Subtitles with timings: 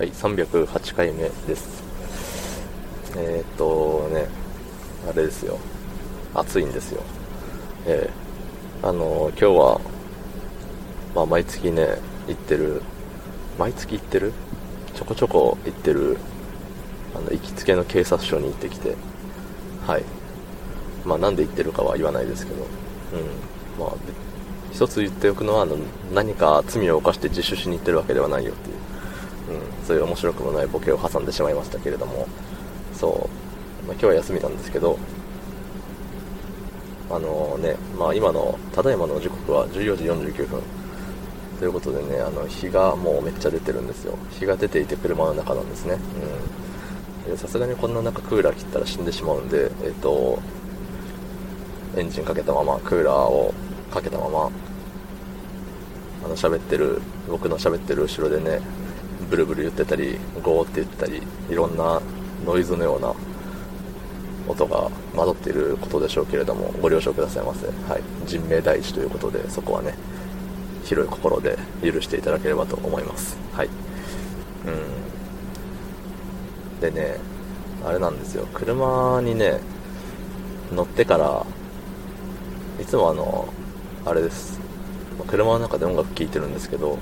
[0.00, 1.84] はい、308回目です。
[3.18, 4.28] えー、っとね、
[5.06, 5.58] あれですよ。
[6.34, 7.02] 暑いんですよ。
[7.84, 9.80] えー、あの、今日は、
[11.14, 12.80] まあ、毎月ね、行ってる、
[13.58, 14.32] 毎月行ってる？
[14.94, 16.16] ちょこちょこ行ってる、
[17.14, 18.96] あの、行きつけの警察署に行ってきて、
[19.86, 20.04] はい。
[21.04, 22.70] まあ、なんで行ってるかは言わないですけど、うん。
[23.78, 23.94] まあ、
[24.72, 25.76] 一つ言っておくのは、あの、
[26.14, 28.76] 何か罪を犯して自首しに行ってるわけではないよっていう。
[29.50, 32.26] うん、そういう面白くもないボケを挟んでしまいましたけれども、
[32.94, 33.28] そ
[33.84, 34.98] う、まあ、今日は休みなんですけど、
[37.10, 40.62] あのね、まあ、今の、ただいまの時刻は14時49分。
[41.58, 44.16] ということでね、あの、日がもうめっちゃ出てるんですよ。
[44.30, 45.98] 日が出ていて車の中なんですね。
[47.36, 50.40] さすがにこんな中クーラー切ったら死んでしまうんで、えっと、
[51.96, 53.52] エンジンかけたまま、クーラーを
[53.90, 54.50] かけたまま、
[56.24, 58.60] あの、喋ってる、僕の喋ってる後ろでね、
[59.28, 62.00] ブルブル言ってたり、ゴーって言ってたり、いろんな
[62.44, 63.14] ノイズのような
[64.48, 67.66] 音が混ざっていることでしょうけれども、ご了承くださいませ。
[67.66, 68.02] はい。
[68.26, 69.94] 人命第一ということで、そこはね、
[70.84, 73.36] 広い心で許していただければと思います。
[73.52, 73.68] はい。
[73.68, 73.70] う
[76.78, 76.80] ん。
[76.80, 77.16] でね、
[77.84, 78.46] あれなんですよ。
[78.52, 79.60] 車にね、
[80.72, 81.46] 乗ってから、
[82.80, 83.48] いつもあの、
[84.04, 84.58] あれです。
[85.26, 86.98] 車の中で音楽聴いてるんですけど、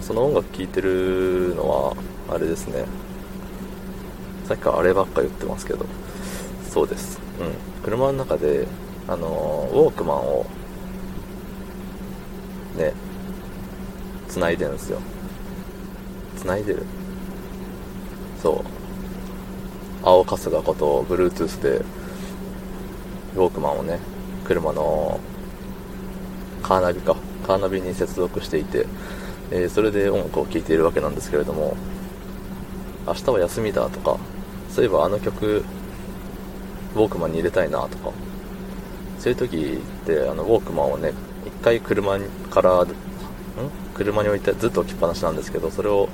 [0.00, 1.96] その音楽聴いてるのは、
[2.28, 2.84] あれですね。
[4.46, 5.86] さっきからあればっか言ってますけど、
[6.70, 7.18] そうです。
[7.40, 7.82] うん。
[7.82, 8.66] 車の中で、
[9.08, 10.46] あの、ウォークマンを、
[12.76, 12.92] ね、
[14.28, 14.98] 繋いでるんですよ。
[16.36, 16.82] 繋いでる？
[18.42, 18.64] そう。
[20.02, 21.82] 青春日こと Bluetooth で、
[23.34, 23.98] ウォークマンをね、
[24.44, 25.18] 車の
[26.62, 28.86] カーナビか、カーナビに接続していて、
[29.50, 31.76] えーそれで音楽を聴いているわけなんですけれども、
[33.06, 34.18] 明日は休みだとか、
[34.70, 35.64] そういえばあの曲、
[36.94, 38.10] ウォークマンに入れたいなとか、
[39.18, 41.12] そういう時って、あの、ウォークマンをね、
[41.46, 42.18] 一回車
[42.50, 42.88] から、ん？
[43.94, 46.08] 車に置いてずっと置きっぱなしなんですけど、それを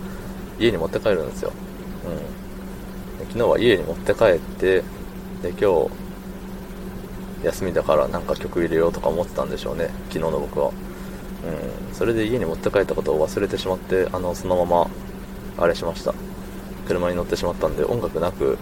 [0.58, 1.52] 家に持って帰るんですよ。
[3.18, 3.26] うん。
[3.26, 4.82] 昨日は家に持って帰って、
[5.42, 5.90] で、今日、
[7.44, 10.70] 休みだからなんか曲入れようとか思ってたんでしょうね、昨日の僕は。
[11.44, 11.94] うん。
[11.94, 14.90] それで家に持って帰ったことを忘れてしまって、あの、そのまま、
[15.58, 16.14] あれしました。
[16.86, 18.58] 車に乗ってしまったんで、音楽なく、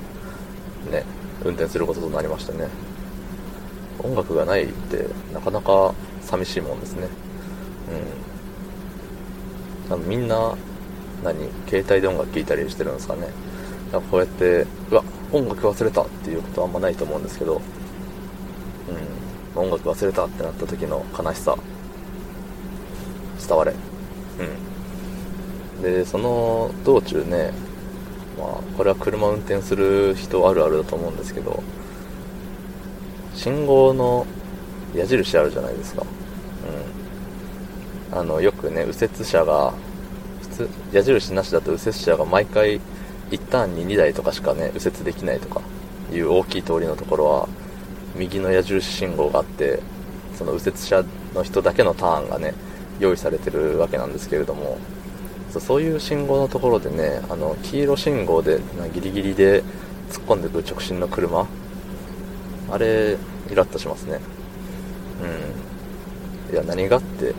[0.90, 1.04] ね、
[1.44, 2.68] 運転することとなりましたね。
[4.02, 7.08] 音楽がないって、なかなか寂しいもんですね。
[9.86, 9.90] うん。
[9.90, 10.56] 多分みんな、
[11.22, 11.36] 何
[11.68, 13.28] 携帯で音楽聴いたりしてるんですかね。
[13.90, 17.60] かこうやって、うわ、音楽忘れたっていうことはあんまないと思うんですけど、
[19.56, 19.62] うん。
[19.62, 21.56] 音楽忘れたってなった時の悲しさ、
[23.40, 23.72] 伝われ。
[25.78, 25.82] うん。
[25.82, 27.52] で、その道中ね、
[28.38, 31.62] まあ、これは車運転する人あるあるだと思うんですけど、
[33.34, 34.26] 信号の
[34.94, 36.04] 矢印あるじゃないですか。
[38.12, 38.18] うん。
[38.18, 39.72] あの、よくね、右折車が、
[40.42, 42.80] 普通、矢印なしだと右折車が毎回、
[43.30, 45.62] 一ターンに2台とかしかね、右折できないとか
[46.12, 47.48] いう大きい通りのところは、
[48.16, 49.80] 右の矢印信号があって、
[50.36, 52.54] その右折車の人だけのターンがね、
[53.00, 54.78] 用意されてるわけなんですけれども、
[55.58, 58.60] そういう信号のところでね、あの、黄色信号で
[58.94, 59.64] ギリギリで
[60.10, 61.46] 突っ込んでくる直進の車、
[62.70, 63.16] あれ、
[63.50, 64.20] イラッとしますね。
[66.48, 66.54] うん。
[66.54, 67.34] いや、何がって、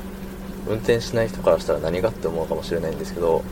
[0.67, 3.43] 運転しない人からしたら何がって思うかもしれないんですけど、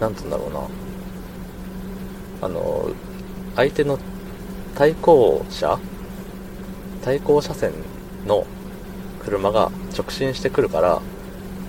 [0.00, 0.60] なんて言うんだろうな。
[2.42, 2.90] あの、
[3.56, 3.98] 相手の
[4.74, 5.78] 対向車
[7.02, 7.72] 対向車線
[8.26, 8.46] の
[9.26, 11.02] 車が直進してくるから、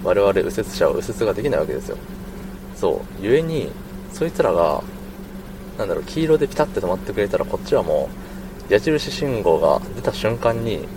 [0.03, 1.97] 我々右折車は右折ができないわけですよ。
[2.75, 3.21] そう。
[3.21, 3.71] 故に、
[4.13, 4.83] そいつらが、
[5.77, 8.09] なんだろう、黄色でピタって止まってくれたら、こっちはも
[8.69, 10.87] う、矢印信号が出た瞬間に、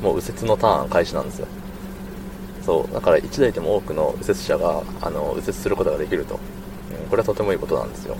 [0.00, 1.48] もう右折のターン開始なんですよ。
[2.64, 2.94] そう。
[2.94, 6.38] だから1台でも多くの右折車が、あの、右折することができると。
[7.02, 8.16] うん、これはとてもいいことなんですよ。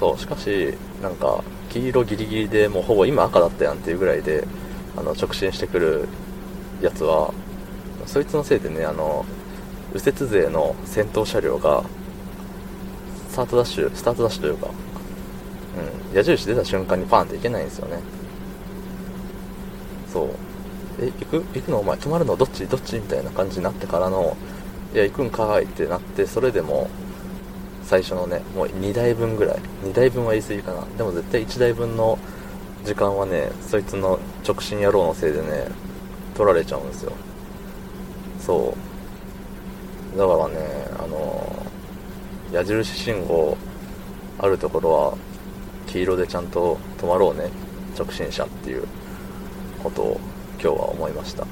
[0.00, 0.18] そう。
[0.18, 4.46] しかし、なんか、黄色ギリギリでもうほぼ今赤だったやんっていうぐらいで、
[4.96, 6.08] あの、直進してくる
[6.82, 7.32] やつは、
[8.06, 9.24] そいつのせいでね、あの、
[9.94, 11.84] 右折勢の先頭車両が、
[13.30, 14.68] スタートダッシュ、スタートダッシュというか、
[16.10, 17.98] うん、矢印出た瞬間にパーンっていけないんですよね。
[20.12, 20.28] そう。
[21.00, 21.78] え、行く行くの？
[21.78, 22.36] お前止まるの？
[22.36, 22.66] どっち？
[22.66, 22.96] どっち？
[22.96, 24.36] みたいな感じになってからの、
[24.92, 26.90] いや、行くんかーいってなって、それでも、
[27.84, 29.56] 最初のね、もう2台分ぐらい。
[29.84, 30.84] 2台分は言い過ぎかな。
[30.98, 32.18] でも絶対1台分の
[32.84, 35.68] 時間はね、そいつの直進野郎のせいでね、
[36.34, 37.12] 取られちゃうんですよ。
[38.40, 38.74] そ
[40.14, 40.18] う。
[40.18, 40.54] だからね、
[40.98, 41.66] あの
[42.52, 43.56] 矢印信号
[44.38, 45.14] あるところは
[45.86, 47.50] 黄色でちゃんと止まろうね。
[47.98, 48.86] 直進車っていう
[49.82, 50.20] ことを
[50.60, 51.46] 今日は思いました。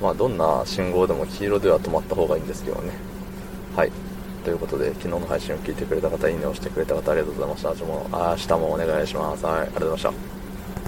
[0.00, 2.92] まあどんな信号でも黄色では止まった方がいいんですけどね。
[3.76, 3.92] はい。
[4.44, 7.68] ということで昨日の配信を聞いてくれた方いいねをしてくれた方ありがとうございました。
[7.70, 9.44] 明日も明日もお願いします。
[9.44, 10.37] はいありがとうございました。